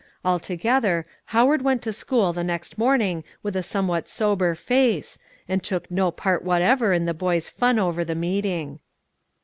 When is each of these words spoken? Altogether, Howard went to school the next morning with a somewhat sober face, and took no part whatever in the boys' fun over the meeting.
Altogether, 0.25 1.05
Howard 1.25 1.61
went 1.61 1.83
to 1.83 1.93
school 1.93 2.33
the 2.33 2.43
next 2.43 2.75
morning 2.75 3.23
with 3.43 3.55
a 3.55 3.61
somewhat 3.61 4.09
sober 4.09 4.55
face, 4.55 5.19
and 5.47 5.61
took 5.63 5.91
no 5.91 6.09
part 6.09 6.43
whatever 6.43 6.91
in 6.91 7.05
the 7.05 7.13
boys' 7.13 7.51
fun 7.51 7.77
over 7.77 8.03
the 8.03 8.15
meeting. 8.15 8.79